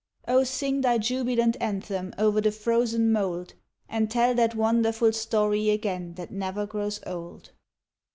[0.27, 3.53] Oh, sing thy jubilant anthem Over the frozen mould,
[3.87, 7.51] And tell that wonderful story Again, that never grows old!